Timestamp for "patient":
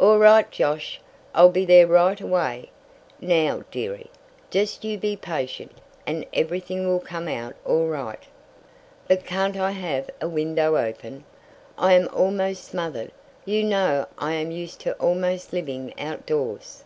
5.14-5.72